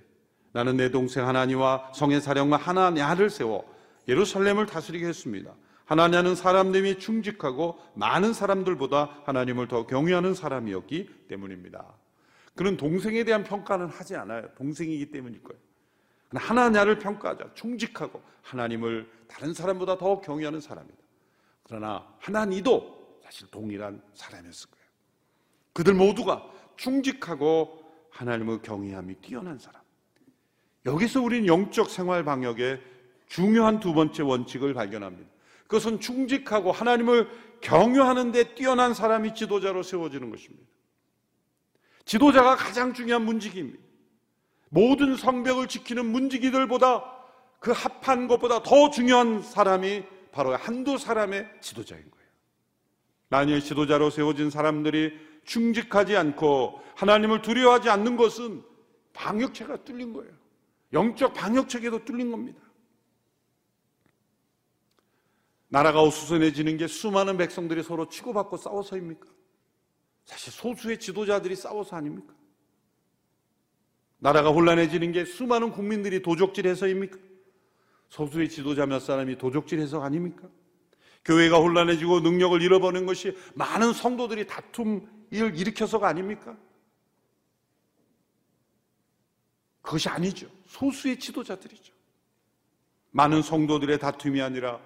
나는 0.52 0.76
내 0.76 0.90
동생 0.90 1.26
하나니와 1.26 1.92
성의 1.95 2.21
사령관 2.21 2.61
하나냐를 2.61 3.31
세워 3.31 3.64
예루살렘을 4.07 4.66
다스리게 4.66 5.07
했습니다. 5.07 5.54
하나냐는 5.87 6.35
사람들이 6.35 6.99
충직하고 6.99 7.78
많은 7.95 8.35
사람들보다 8.35 9.23
하나님을 9.25 9.69
더 9.69 9.87
경외하는 9.87 10.35
사람이었기 10.35 11.26
때문입니다. 11.28 11.85
그는 12.54 12.76
동생에 12.76 13.25
대한 13.25 13.45
평가는 13.45 13.87
하지 13.87 14.14
않아요. 14.16 14.49
동생이기 14.57 15.11
때문일 15.11 15.42
거예요. 15.42 15.61
하나냐를 16.35 16.99
평가하자. 16.99 17.54
충직하고 17.54 18.23
하나님을 18.42 19.11
다른 19.26 19.54
사람보다 19.54 19.97
더 19.97 20.21
경외하는 20.21 20.61
사람이다. 20.61 20.97
그러나 21.64 22.07
하나니도 22.19 23.01
사실 23.23 23.47
동일한 23.50 24.02
사람이었을 24.14 24.71
거예요. 24.71 24.87
그들 25.73 25.95
모두가 25.95 26.45
충직하고 26.76 27.83
하나님을 28.11 28.62
경외함이 28.62 29.17
뛰어난 29.17 29.59
사람. 29.59 29.81
여기서 30.85 31.23
우리는 31.23 31.47
영적 31.47 31.91
생활 31.91 32.25
방역의 32.25 32.81
중요한 33.26 33.81
두 33.81 33.95
번째 33.95 34.23
원칙을 34.23 34.75
발견합니다. 34.75 35.31
그것은 35.62 36.00
충직하고 36.00 36.73
하나님을 36.73 37.29
경유하는 37.62 38.33
데 38.33 38.55
뛰어난 38.55 38.93
사람이 38.93 39.35
지도자로 39.35 39.83
세워지는 39.83 40.31
것입니다. 40.31 40.67
지도자가 42.05 42.57
가장 42.57 42.93
중요한 42.93 43.25
문직입니다. 43.25 43.83
모든 44.69 45.17
성벽을 45.17 45.69
지키는 45.69 46.05
문지기들보다 46.07 47.05
그 47.61 47.71
합한 47.71 48.26
것보다 48.26 48.62
더 48.62 48.91
중요한 48.91 49.41
사람이 49.41 50.05
바로 50.33 50.57
한두 50.57 50.99
사람의 50.99 51.49
지도자인 51.61 52.02
거예요. 52.11 52.22
만일 53.33 53.62
지도자로 53.62 54.11
세워진 54.11 54.51
사람들이 54.51 55.19
충직하지 55.47 56.19
않고 56.19 56.83
하나님을 56.97 57.41
두려워하지 57.41 57.89
않는 57.89 58.19
것은 58.19 58.62
방역체가 59.15 59.85
뚫린 59.85 60.12
거예요. 60.12 60.31
영적 60.93 61.33
방역체계도 61.33 62.05
뚫린 62.05 62.31
겁니다. 62.31 62.61
나라가 65.69 66.03
어수선해지는 66.03 66.77
게 66.77 66.87
수많은 66.87 67.39
백성들이 67.39 67.83
서로 67.83 68.07
치고받고 68.07 68.59
싸워서입니까? 68.59 69.27
사실 70.27 70.53
소수의 70.53 71.01
지도자들이 71.01 71.57
싸워서 71.57 71.97
아닙니까? 71.97 72.35
나라가 74.19 74.51
혼란해지는 74.51 75.11
게 75.12 75.25
수많은 75.25 75.73
국민들이 75.73 76.21
도적질해서입니까? 76.21 77.19
소수의 78.11 78.51
지도자 78.51 78.85
몇 78.85 78.99
사람이 78.99 79.39
도적질해서 79.39 80.03
아닙니까? 80.03 80.51
교회가 81.25 81.59
혼란해지고 81.59 82.21
능력을 82.21 82.61
잃어버리는 82.62 83.07
것이 83.07 83.37
많은 83.55 83.93
성도들이 83.93 84.47
다툼을 84.47 85.07
일으켜서가 85.31 86.09
아닙니까? 86.09 86.57
그것이 89.83 90.09
아니죠. 90.09 90.49
소수의 90.67 91.19
지도자들이죠. 91.19 91.93
많은 93.11 93.43
성도들의 93.43 93.99
다툼이 93.99 94.41
아니라 94.41 94.81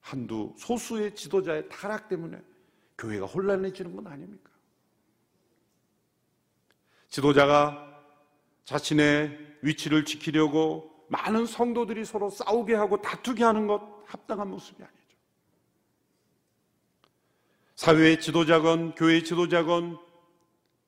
한두 0.00 0.54
소수의 0.58 1.14
지도자의 1.14 1.68
타락 1.68 2.08
때문에 2.08 2.40
교회가 2.98 3.26
혼란해지는 3.26 3.94
건 3.94 4.06
아닙니까? 4.06 4.50
지도자가 7.08 7.86
자신의 8.64 9.58
위치를 9.62 10.04
지키려고 10.04 11.06
많은 11.08 11.46
성도들이 11.46 12.04
서로 12.04 12.30
싸우게 12.30 12.74
하고 12.74 13.00
다투게 13.00 13.42
하는 13.42 13.66
것 13.66 13.80
합당한 14.06 14.48
모습이 14.48 14.82
아니죠. 14.82 14.99
사회의 17.80 18.20
지도자건 18.20 18.94
교회의 18.94 19.24
지도자건 19.24 19.98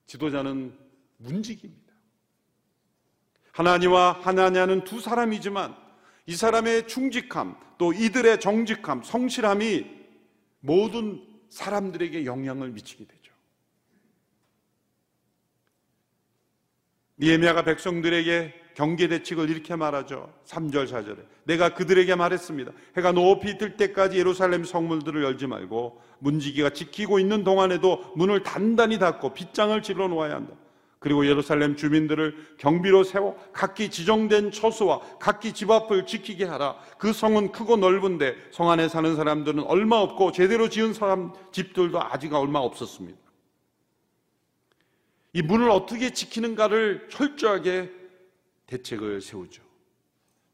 지도자는 0.05 0.79
문직입니다. 1.17 1.91
하나님과 3.53 4.21
하나냐는 4.21 4.85
두 4.85 5.01
사람이지만 5.01 5.75
이 6.27 6.37
사람의 6.37 6.89
충직함 6.89 7.57
또 7.79 7.95
이들의 7.95 8.41
정직함, 8.41 9.03
성실함이 9.05 9.87
모든 10.61 11.27
사람들에게 11.49 12.27
영향을 12.27 12.69
미치게 12.73 13.07
되죠. 13.07 13.33
니에미아가 17.17 17.65
백성들에게 17.65 18.62
경계 18.75 19.09
대책을 19.09 19.51
이렇게 19.51 19.77
말하죠. 19.77 20.33
3절 20.47 20.89
4절에 20.89 21.19
내가 21.45 21.75
그들에게 21.75 22.15
말했습니다. 22.15 22.73
해가 22.97 23.13
높이 23.13 23.59
뜰 23.59 23.77
때까지 23.77 24.19
예루살렘 24.19 24.65
성물들을 24.65 25.23
열지 25.23 25.47
말고 25.47 26.01
문지기가 26.21 26.71
지키고 26.71 27.19
있는 27.19 27.45
동안에도 27.45 28.13
문을 28.17 28.43
단단히 28.43 28.99
닫고 28.99 29.35
빗장을 29.35 29.81
질러 29.83 30.09
놓아야 30.09 30.35
한다. 30.35 30.55
그리고 31.03 31.27
예루살렘 31.27 31.75
주민들을 31.75 32.57
경비로 32.59 33.03
세워 33.03 33.37
각기 33.53 33.91
지정된 33.91 34.53
처소와 34.53 35.01
각기 35.19 35.53
집 35.53 35.71
앞을 35.71 36.07
지키게 36.07 36.45
하라. 36.45 36.77
그 36.97 37.13
성은 37.13 37.51
크고 37.51 37.77
넓은데 37.77 38.37
성 38.53 38.71
안에 38.71 38.89
사는 38.89 39.17
사람들은 39.17 39.65
얼마 39.65 39.97
없고 39.97 40.31
제대로 40.31 40.69
지은 40.69 40.95
사람 40.95 41.33
집들도 41.51 42.01
아직 42.01 42.33
얼마 42.33 42.61
없었습니다. 42.61 43.19
이 45.35 45.43
문을 45.43 45.71
어떻게 45.71 46.11
지키는가를 46.11 47.09
철저하게 47.11 47.91
대책을 48.73 49.21
세우죠. 49.21 49.63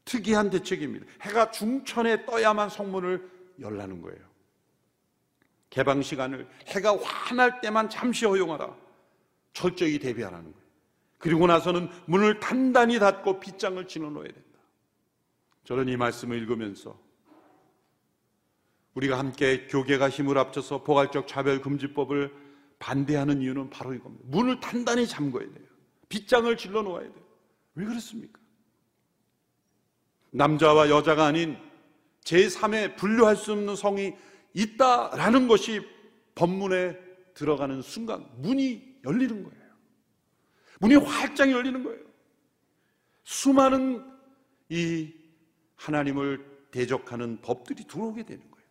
특이한 0.03 0.49
대책입니다. 0.49 1.05
해가 1.21 1.51
중천에 1.51 2.25
떠야만 2.25 2.69
성문을 2.69 3.29
열라는 3.59 4.01
거예요. 4.01 4.19
개방 5.69 6.01
시간을 6.01 6.47
해가 6.67 6.97
환할 6.97 7.61
때만 7.61 7.89
잠시 7.89 8.25
허용하라. 8.25 8.75
철저히 9.53 9.99
대비하라는 9.99 10.51
거예요. 10.51 10.69
그리고 11.17 11.47
나서는 11.47 11.89
문을 12.05 12.39
단단히 12.39 12.97
닫고 12.97 13.39
빗장을 13.39 13.87
지어 13.87 14.09
놓아야 14.09 14.27
된다. 14.27 14.59
저는 15.65 15.87
이 15.87 15.97
말씀을 15.97 16.37
읽으면서 16.39 16.99
우리가 18.95 19.19
함께 19.19 19.67
교계가 19.67 20.09
힘을 20.09 20.37
합쳐서 20.37 20.83
포괄적 20.83 21.27
차별금지법을 21.27 22.33
반대하는 22.79 23.41
이유는 23.41 23.69
바로 23.69 23.93
이겁니다. 23.93 24.23
문을 24.27 24.59
단단히 24.59 25.05
잠궈야 25.05 25.45
돼요. 25.45 25.67
빗장을 26.07 26.57
질러 26.57 26.81
놓아야 26.81 27.03
돼요. 27.03 27.28
왜 27.79 27.85
그렇습니까? 27.85 28.41
남자와 30.31 30.89
여자가 30.89 31.25
아닌 31.27 31.57
제3의 32.25 32.97
분류할 32.97 33.37
수 33.37 33.53
없는 33.53 33.77
성이 33.77 34.13
있다라는 34.53 35.47
것이 35.47 35.81
법문에 36.35 36.99
들어가는 37.33 37.81
순간 37.81 38.29
문이 38.35 38.99
열리는 39.05 39.43
거예요. 39.43 39.69
문이 40.81 40.95
활짝 40.95 41.51
열리는 41.51 41.81
거예요. 41.81 42.03
수많은 43.23 44.05
이 44.67 45.13
하나님을 45.77 46.67
대적하는 46.71 47.39
법들이 47.41 47.85
들어오게 47.85 48.23
되는 48.23 48.51
거예요. 48.51 48.67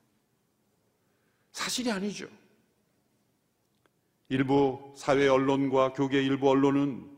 사실이 1.53 1.90
아니죠. 1.90 2.29
일부 4.29 4.92
사회 4.94 5.27
언론과 5.29 5.94
교계 5.94 6.23
일부 6.23 6.51
언론은 6.51 7.18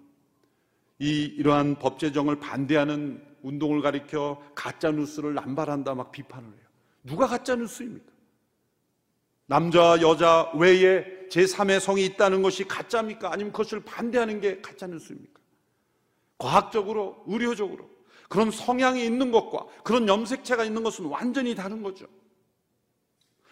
이 1.00 1.22
이러한 1.38 1.76
법 1.78 1.98
제정을 1.98 2.38
반대하는 2.38 3.24
운동을 3.42 3.80
가리켜 3.80 4.40
가짜 4.54 4.92
뉴스를 4.92 5.34
남발한다 5.34 5.94
막 5.94 6.12
비판을 6.12 6.46
해요. 6.46 6.66
누가 7.02 7.26
가짜 7.26 7.56
뉴스입니까? 7.56 8.12
남자 9.46 10.00
여자 10.02 10.50
외에 10.54 11.26
제3의 11.30 11.80
성이 11.80 12.04
있다는 12.04 12.42
것이 12.42 12.64
가짜입니까? 12.64 13.32
아니면 13.32 13.52
그것을 13.52 13.80
반대하는 13.80 14.40
게 14.40 14.60
가짜 14.60 14.86
뉴스입니까? 14.86 15.40
과학적으로, 16.38 17.24
의료적으로 17.26 17.88
그런 18.28 18.50
성향이 18.50 19.04
있는 19.04 19.30
것과 19.30 19.66
그런 19.82 20.06
염색체가 20.06 20.64
있는 20.64 20.82
것은 20.82 21.06
완전히 21.06 21.54
다른 21.54 21.82
거죠. 21.82 22.06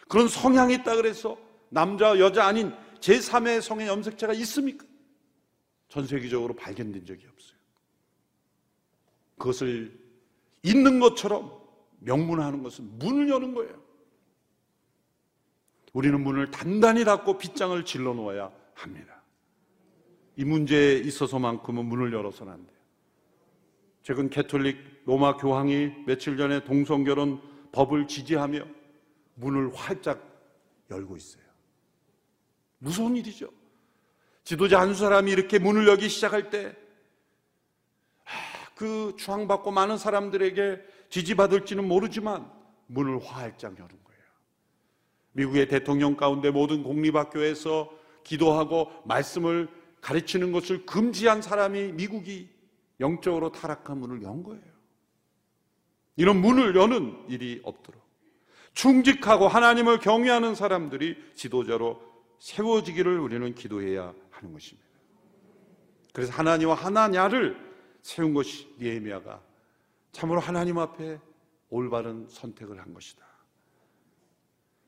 그런 0.06 0.28
성향이 0.28 0.74
있다 0.74 0.96
그래서 0.96 1.36
남자, 1.70 2.18
여자 2.18 2.46
아닌 2.46 2.72
제3의 3.00 3.62
성의 3.62 3.88
염색체가 3.88 4.34
있습니까? 4.34 4.87
전 5.88 6.06
세계적으로 6.06 6.54
발견된 6.54 7.04
적이 7.04 7.26
없어요. 7.26 7.58
그것을 9.38 9.98
있는 10.62 11.00
것처럼 11.00 11.58
명문화하는 12.00 12.62
것은 12.62 12.98
문을 12.98 13.28
여는 13.28 13.54
거예요. 13.54 13.82
우리는 15.92 16.20
문을 16.20 16.50
단단히 16.50 17.04
닫고 17.04 17.38
빗장을 17.38 17.84
질러 17.84 18.14
놓아야 18.14 18.52
합니다. 18.74 19.22
이 20.36 20.44
문제에 20.44 20.98
있어서만큼은 20.98 21.84
문을 21.86 22.12
열어서는 22.12 22.52
안 22.52 22.66
돼요. 22.66 22.78
최근 24.02 24.30
캐톨릭 24.30 25.02
로마 25.04 25.36
교황이 25.36 25.92
며칠 26.06 26.36
전에 26.36 26.64
동성결혼 26.64 27.70
법을 27.72 28.06
지지하며 28.06 28.64
문을 29.34 29.74
활짝 29.74 30.22
열고 30.90 31.16
있어요. 31.16 31.42
무서운 32.78 33.16
일이죠. 33.16 33.50
지도자 34.48 34.80
한 34.80 34.94
사람이 34.94 35.30
이렇게 35.30 35.58
문을 35.58 35.86
열기 35.86 36.08
시작할 36.08 36.48
때, 36.48 36.74
그 38.74 39.12
추앙받고 39.18 39.72
많은 39.72 39.98
사람들에게 39.98 40.80
지지받을지는 41.10 41.86
모르지만 41.86 42.50
문을 42.86 43.22
활짝 43.22 43.72
여는 43.72 43.88
거예요. 44.04 44.22
미국의 45.32 45.68
대통령 45.68 46.16
가운데 46.16 46.50
모든 46.50 46.82
공립학교에서 46.82 47.90
기도하고 48.24 48.90
말씀을 49.04 49.68
가르치는 50.00 50.50
것을 50.52 50.86
금지한 50.86 51.42
사람이 51.42 51.92
미국이 51.92 52.48
영적으로 53.00 53.52
타락한 53.52 53.98
문을 53.98 54.22
연 54.22 54.42
거예요. 54.42 54.62
이런 56.16 56.40
문을 56.40 56.74
여는 56.74 57.26
일이 57.28 57.60
없도록 57.64 58.02
충직하고 58.72 59.46
하나님을 59.46 59.98
경외하는 59.98 60.54
사람들이 60.54 61.34
지도자로 61.34 62.00
세워지기를 62.38 63.18
우리는 63.18 63.54
기도해야 63.54 64.14
하는 64.38 64.52
것입니다. 64.52 64.88
그래서 66.12 66.32
하나님과 66.32 66.74
하나냐를 66.74 67.56
세운 68.02 68.34
것이 68.34 68.74
니에미아가 68.78 69.42
참으로 70.12 70.40
하나님 70.40 70.78
앞에 70.78 71.20
올바른 71.70 72.26
선택을 72.28 72.80
한 72.80 72.94
것이다. 72.94 73.26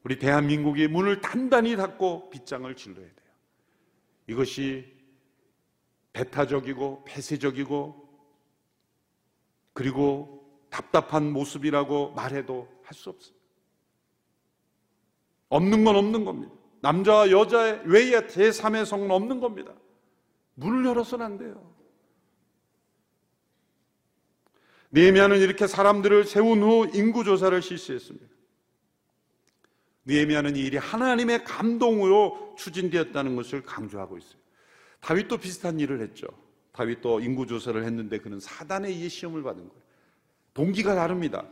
우리 0.02 0.18
대한민국이 0.18 0.88
문을 0.88 1.20
단단히 1.20 1.76
닫고 1.76 2.30
빗장을 2.30 2.74
질러야 2.74 3.04
돼요. 3.04 3.30
이것이 4.28 4.96
배타적이고 6.12 7.04
폐쇄적이고 7.04 8.08
그리고 9.72 10.40
답답한 10.70 11.30
모습이라고 11.32 12.12
말해도 12.12 12.68
할 12.82 12.94
수 12.94 13.10
없습니다. 13.10 13.40
없는 15.48 15.84
건 15.84 15.96
없는 15.96 16.24
겁니다. 16.24 16.52
남자와 16.80 17.30
여자의 17.30 17.80
외의 17.84 18.12
제3의 18.22 18.84
성은 18.84 19.10
없는 19.10 19.40
겁니다. 19.40 19.72
문을 20.54 20.84
열어서는 20.84 21.24
안 21.24 21.38
돼요. 21.38 21.74
니에미아는 24.92 25.38
이렇게 25.38 25.66
사람들을 25.66 26.24
세운 26.24 26.62
후 26.62 26.88
인구 26.94 27.22
조사를 27.22 27.60
실시했습니다. 27.62 28.26
느헤미야는 30.06 30.56
이 30.56 30.60
일이 30.60 30.76
하나님의 30.76 31.44
감동으로 31.44 32.54
추진되었다는 32.58 33.36
것을 33.36 33.62
강조하고 33.62 34.18
있어요. 34.18 34.40
다윗도 35.00 35.38
비슷한 35.38 35.78
일을 35.78 36.00
했죠. 36.00 36.26
다윗도 36.72 37.20
인구 37.20 37.46
조사를 37.46 37.82
했는데 37.84 38.18
그는 38.18 38.40
사단에 38.40 38.88
의해 38.88 39.08
시험을 39.08 39.42
받은 39.42 39.68
거예요. 39.68 39.82
동기가 40.54 40.94
다릅니다. 40.94 41.46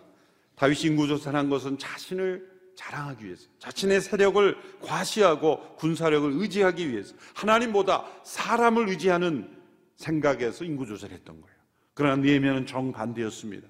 다윗이 0.56 0.86
인구 0.86 1.06
조사를 1.06 1.38
한 1.38 1.48
것은 1.48 1.78
자신을 1.78 2.47
자랑하기 2.78 3.26
위해서, 3.26 3.48
자신의 3.58 4.00
세력을 4.00 4.56
과시하고 4.80 5.74
군사력을 5.76 6.30
의지하기 6.34 6.88
위해서, 6.90 7.16
하나님보다 7.34 8.06
사람을 8.22 8.88
의지하는 8.88 9.50
생각에서 9.96 10.64
인구조사를 10.64 11.12
했던 11.12 11.40
거예요. 11.40 11.56
그러나 11.94 12.22
니에미아는 12.22 12.66
정반대였습니다. 12.66 13.66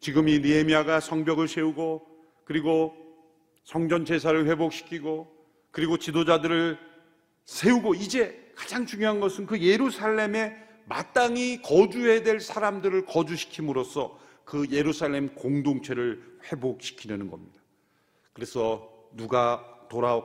지금 0.00 0.28
이 0.28 0.38
니에미아가 0.38 1.00
성벽을 1.00 1.48
세우고 1.48 2.06
그리고 2.44 2.94
성전 3.64 4.04
제사를 4.04 4.46
회복시키고 4.46 5.30
그리고 5.70 5.96
지도자들을 5.96 6.78
세우고 7.46 7.94
이제 7.94 8.52
가장 8.54 8.84
중요한 8.84 9.20
것은 9.20 9.46
그 9.46 9.58
예루살렘에 9.62 10.54
마땅히 10.84 11.62
거주해야 11.62 12.22
될 12.22 12.40
사람들을 12.40 13.06
거주시킴으로써 13.06 14.18
그 14.44 14.66
예루살렘 14.70 15.34
공동체를 15.34 16.22
회복시키려는 16.44 17.30
겁니다. 17.30 17.59
그래서 18.40 18.90
누가 19.12 19.62
돌아 19.90 20.22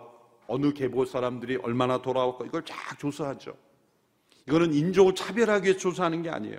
어느 0.48 0.72
계보 0.72 1.04
사람들이 1.04 1.58
얼마나 1.58 2.02
돌아올까 2.02 2.46
이걸 2.46 2.64
쫙 2.64 2.98
조사하죠. 2.98 3.58
이거는 4.48 4.74
인종을 4.74 5.16
차별하기 5.16 5.66
위해서 5.66 5.80
조사하는 5.80 6.22
게 6.22 6.30
아니에요. 6.30 6.58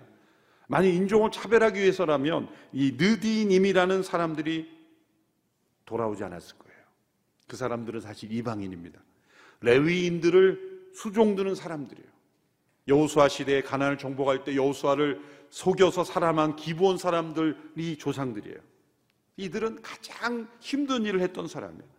만약 0.68 0.88
인종을 0.88 1.30
차별하기 1.30 1.80
위해서라면 1.80 2.50
이 2.74 2.96
느디님이라는 2.98 4.02
사람들이 4.02 4.70
돌아오지 5.86 6.24
않았을 6.24 6.58
거예요. 6.58 6.78
그 7.48 7.56
사람들은 7.56 8.02
사실 8.02 8.30
이방인입니다. 8.32 9.00
레위인들을 9.62 10.90
수종드는 10.92 11.54
사람들이에요. 11.54 12.08
여호수아 12.86 13.28
시대에 13.28 13.62
가난을 13.62 13.96
정복할 13.96 14.44
때 14.44 14.54
여호수아를 14.56 15.22
속여서 15.48 16.04
살아만 16.04 16.56
기부한 16.56 16.98
사람들이 16.98 17.96
조상들이에요. 17.96 18.75
이들은 19.36 19.82
가장 19.82 20.48
힘든 20.60 21.04
일을 21.04 21.20
했던 21.20 21.46
사람이에요. 21.46 21.96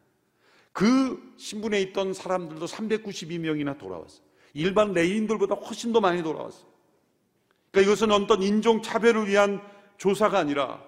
그 0.71 1.33
신분에 1.37 1.81
있던 1.81 2.13
사람들도 2.13 2.65
392명이나 2.65 3.77
돌아왔어요. 3.77 4.25
일반 4.53 4.93
레인들보다 4.93 5.55
훨씬 5.55 5.93
더 5.93 6.01
많이 6.01 6.23
돌아왔어요. 6.23 6.67
그러니까 7.71 7.91
이것은 7.91 8.11
어떤 8.11 8.41
인종 8.41 8.81
차별을 8.81 9.27
위한 9.27 9.61
조사가 9.97 10.39
아니라 10.39 10.83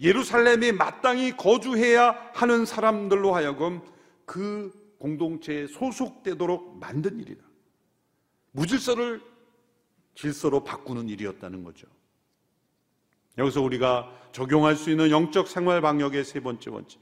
예루살렘에 0.00 0.72
마땅히 0.72 1.36
거주해야 1.36 2.30
하는 2.34 2.66
사람들로 2.66 3.34
하여금 3.34 3.80
그 4.24 4.72
공동체에 4.98 5.66
소속되도록 5.66 6.78
만든 6.78 7.20
일이다. 7.20 7.44
무질서를 8.52 9.22
질서로 10.14 10.64
바꾸는 10.64 11.08
일이었다는 11.08 11.62
거죠. 11.62 11.86
여기서 13.38 13.62
우리가 13.62 14.30
적용할 14.32 14.76
수 14.76 14.90
있는 14.90 15.10
영적 15.10 15.48
생활 15.48 15.80
방역의 15.80 16.24
세 16.24 16.40
번째 16.40 16.70
원칙. 16.70 17.00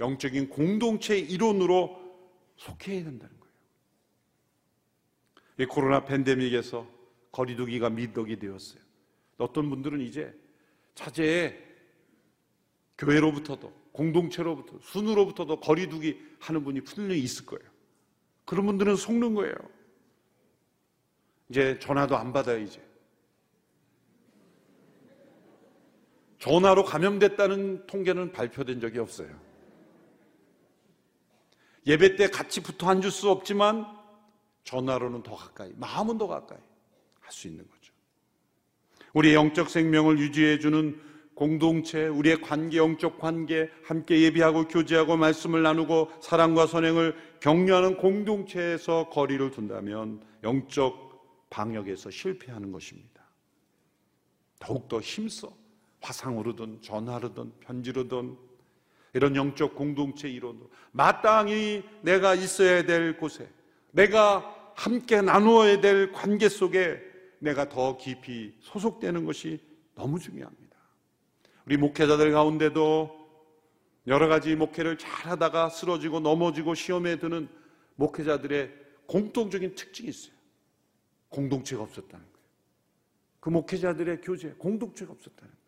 영적인 0.00 0.48
공동체 0.48 1.18
이론으로 1.18 1.98
속해야 2.56 3.04
된다는 3.04 3.38
거예요. 3.38 3.54
이 5.58 5.66
코로나 5.66 6.04
팬데믹에서 6.04 6.86
거리두기가 7.32 7.90
미덕이 7.90 8.38
되었어요. 8.38 8.80
어떤 9.38 9.70
분들은 9.70 10.00
이제 10.00 10.34
차제에 10.94 11.56
교회로부터도 12.98 13.72
공동체로부터 13.92 14.78
순으로부터도 14.82 15.60
거리두기 15.60 16.20
하는 16.38 16.64
분이 16.64 16.82
분명히 16.82 17.20
있을 17.20 17.46
거예요. 17.46 17.68
그런 18.44 18.66
분들은 18.66 18.96
속는 18.96 19.34
거예요. 19.34 19.54
이제 21.48 21.78
전화도 21.78 22.16
안 22.16 22.32
받아요, 22.32 22.58
이제. 22.58 22.80
전화로 26.40 26.84
감염됐다는 26.84 27.86
통계는 27.86 28.32
발표된 28.32 28.80
적이 28.80 28.98
없어요. 28.98 29.28
예배 31.86 32.16
때 32.16 32.28
같이 32.28 32.62
붙어 32.62 32.88
앉을 32.88 33.10
수 33.10 33.30
없지만 33.30 33.86
전화로는 34.64 35.22
더 35.22 35.36
가까이, 35.36 35.72
마음은 35.76 36.18
더 36.18 36.26
가까이 36.26 36.58
할 37.20 37.32
수 37.32 37.46
있는 37.46 37.66
거죠. 37.68 37.92
우리의 39.12 39.34
영적 39.34 39.70
생명을 39.70 40.18
유지해주는 40.18 41.00
공동체, 41.34 42.06
우리의 42.06 42.42
관계, 42.42 42.76
영적 42.78 43.18
관계, 43.18 43.70
함께 43.84 44.20
예비하고 44.22 44.68
교제하고 44.68 45.16
말씀을 45.16 45.62
나누고 45.62 46.10
사랑과 46.20 46.66
선행을 46.66 47.16
격려하는 47.40 47.96
공동체에서 47.96 49.08
거리를 49.08 49.50
둔다면 49.50 50.22
영적 50.42 51.48
방역에서 51.50 52.10
실패하는 52.10 52.72
것입니다. 52.72 53.24
더욱더 54.58 55.00
힘써 55.00 55.50
화상으로든 56.00 56.80
전화로든 56.82 57.52
편지로든 57.60 58.36
이런 59.12 59.36
영적 59.36 59.74
공동체 59.74 60.28
이론으로 60.28 60.70
마땅히 60.92 61.82
내가 62.02 62.34
있어야 62.34 62.84
될 62.84 63.16
곳에 63.16 63.48
내가 63.90 64.72
함께 64.76 65.20
나누어야 65.20 65.80
될 65.80 66.12
관계 66.12 66.48
속에 66.48 67.00
내가 67.40 67.68
더 67.68 67.96
깊이 67.96 68.54
소속되는 68.60 69.24
것이 69.24 69.60
너무 69.94 70.18
중요합니다. 70.18 70.76
우리 71.66 71.76
목회자들 71.76 72.32
가운데도 72.32 73.20
여러 74.06 74.28
가지 74.28 74.56
목회를 74.56 74.98
잘 74.98 75.10
하다가 75.30 75.68
쓰러지고 75.68 76.20
넘어지고 76.20 76.74
시험에 76.74 77.18
드는 77.18 77.48
목회자들의 77.96 78.72
공통적인 79.06 79.74
특징이 79.74 80.08
있어요. 80.08 80.34
공동체가 81.28 81.82
없었다는 81.82 82.24
거예요. 82.24 82.46
그 83.40 83.50
목회자들의 83.50 84.20
교제, 84.22 84.50
공동체가 84.58 85.12
없었다는 85.12 85.50
거예요. 85.50 85.59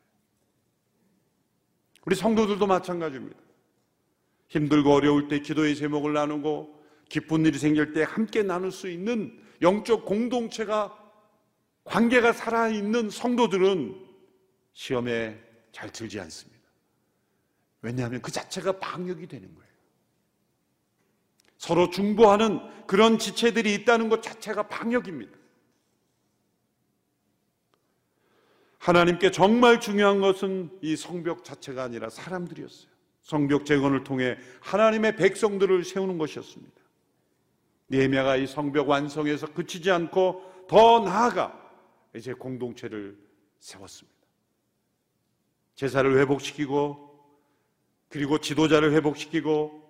우리 2.04 2.14
성도들도 2.14 2.66
마찬가지입니다. 2.66 3.38
힘들고 4.48 4.92
어려울 4.92 5.28
때 5.28 5.40
기도의 5.40 5.76
제목을 5.76 6.12
나누고 6.12 6.82
기쁜 7.08 7.46
일이 7.46 7.58
생길 7.58 7.92
때 7.92 8.02
함께 8.02 8.42
나눌 8.42 8.70
수 8.70 8.88
있는 8.88 9.38
영적 9.60 10.04
공동체가 10.04 10.98
관계가 11.84 12.32
살아있는 12.32 13.10
성도들은 13.10 14.06
시험에 14.72 15.38
잘 15.72 15.90
들지 15.90 16.20
않습니다. 16.20 16.62
왜냐하면 17.80 18.20
그 18.20 18.30
자체가 18.30 18.78
방역이 18.78 19.26
되는 19.26 19.52
거예요. 19.54 19.72
서로 21.58 21.90
중보하는 21.90 22.86
그런 22.86 23.18
지체들이 23.18 23.74
있다는 23.74 24.08
것 24.08 24.22
자체가 24.22 24.68
방역입니다. 24.68 25.41
하나님께 28.82 29.30
정말 29.30 29.78
중요한 29.78 30.20
것은 30.20 30.68
이 30.80 30.96
성벽 30.96 31.44
자체가 31.44 31.84
아니라 31.84 32.10
사람들이었어요. 32.10 32.90
성벽 33.20 33.64
재건을 33.64 34.02
통해 34.02 34.36
하나님의 34.60 35.14
백성들을 35.14 35.84
세우는 35.84 36.18
것이었습니다. 36.18 36.82
니에미아가 37.90 38.34
이 38.34 38.48
성벽 38.48 38.88
완성에서 38.88 39.52
그치지 39.52 39.88
않고 39.92 40.66
더 40.68 40.98
나아가 40.98 41.56
이제 42.16 42.32
공동체를 42.32 43.16
세웠습니다. 43.60 44.18
제사를 45.76 46.18
회복시키고 46.18 47.08
그리고 48.08 48.38
지도자를 48.38 48.92
회복시키고 48.94 49.80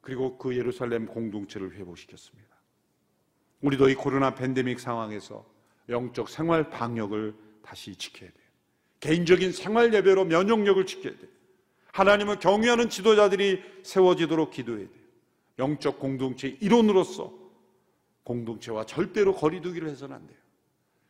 그리고 0.00 0.38
그 0.38 0.56
예루살렘 0.56 1.06
공동체를 1.06 1.74
회복시켰습니다. 1.74 2.48
우리도 3.60 3.90
이 3.90 3.94
코로나 3.94 4.34
팬데믹 4.34 4.80
상황에서 4.80 5.46
영적 5.88 6.28
생활 6.28 6.68
방역을 6.68 7.46
다시 7.68 7.94
지켜야 7.94 8.30
돼요. 8.30 8.48
개인적인 9.00 9.52
생활 9.52 9.92
예배로 9.92 10.24
면역력을 10.24 10.86
지켜야 10.86 11.14
돼요. 11.16 11.28
하나님을 11.92 12.38
경외하는 12.38 12.88
지도자들이 12.88 13.62
세워지도록 13.82 14.50
기도해야 14.50 14.88
돼요. 14.88 14.98
영적 15.58 15.98
공동체 15.98 16.56
이론으로서 16.60 17.32
공동체와 18.24 18.86
절대로 18.86 19.34
거리두기를 19.34 19.88
해서는 19.88 20.16
안 20.16 20.26
돼요. 20.26 20.38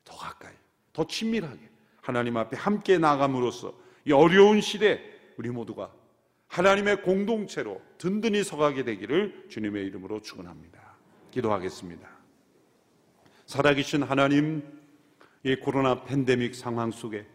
더 0.04 0.16
가까이, 0.16 0.54
더 0.92 1.06
친밀하게 1.06 1.60
하나님 2.00 2.36
앞에 2.36 2.56
함께 2.56 2.98
나감으로써 2.98 3.74
이 4.04 4.12
어려운 4.12 4.60
시대 4.60 5.00
우리 5.36 5.50
모두가 5.50 5.92
하나님의 6.48 7.02
공동체로 7.02 7.80
든든히 7.98 8.42
서가게 8.42 8.82
되기를 8.82 9.46
주님의 9.48 9.86
이름으로 9.86 10.22
축원합니다. 10.22 10.96
기도하겠습니다. 11.30 12.08
살아계신 13.46 14.02
하나님 14.02 14.77
이 15.44 15.56
코로나 15.56 16.02
팬데믹 16.02 16.54
상황 16.54 16.90
속에 16.90 17.26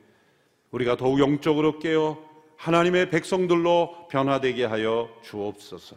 우리가 0.71 0.97
더욱 0.97 1.19
영적으로 1.19 1.79
깨어 1.79 2.17
하나님의 2.57 3.09
백성들로 3.09 4.07
변화되게 4.09 4.65
하여 4.65 5.09
주옵소서. 5.21 5.95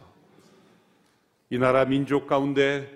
이 1.49 1.57
나라 1.57 1.85
민족 1.85 2.27
가운데 2.27 2.89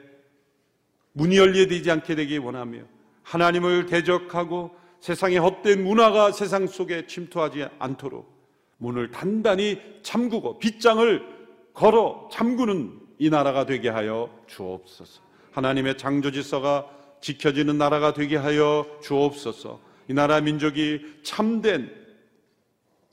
문이 1.14 1.38
열려되지 1.38 1.90
않게 1.92 2.16
되기 2.16 2.38
원하며 2.38 2.80
하나님을 3.24 3.86
대적하고 3.86 4.72
세상의 5.00 5.38
헛된 5.38 5.84
문화가 5.84 6.32
세상 6.32 6.68
속에 6.68 7.08
침투하지 7.08 7.68
않도록 7.80 8.32
문을 8.78 9.12
단단히 9.12 9.80
잠그고 10.04 10.60
빗장을 10.60 11.42
걸어 11.74 12.30
잠그는 12.32 13.00
이 13.20 13.30
나라가 13.30 13.66
되게 13.66 13.90
하여 13.90 14.30
주옵소서. 14.48 15.22
하나님의 15.52 15.98
창조 15.98 16.32
질서가 16.32 16.88
지켜지는 17.22 17.78
나라가 17.78 18.14
되게 18.14 18.36
하여 18.36 18.86
주옵소서. 19.04 19.80
이 20.10 20.14
나라 20.14 20.42
민족이 20.42 21.22
참된 21.24 21.90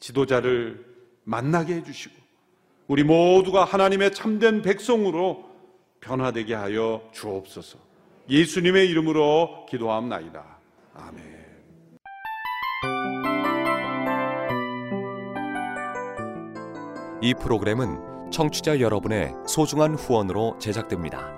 지도자를 0.00 0.84
만나게 1.24 1.74
해주시고 1.74 2.14
우리 2.88 3.04
모두가 3.04 3.64
하나님의 3.64 4.14
참된 4.14 4.62
백성으로 4.62 5.48
변화되게 6.00 6.54
하여 6.54 7.02
주옵소서. 7.12 7.78
예수님의 8.30 8.88
이름으로 8.90 9.66
기도함나이다. 9.68 10.58
아멘. 10.94 11.38
이 17.20 17.34
프로그램은 17.34 18.30
청취자 18.30 18.80
여러분의 18.80 19.32
소중한 19.46 19.94
후원으로 19.94 20.56
제작됩니다. 20.58 21.37